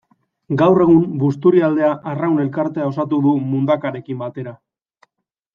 [0.61, 4.59] Gaur egun Busturialdea Arraun Elkartea osatu du Mundakarekin batera.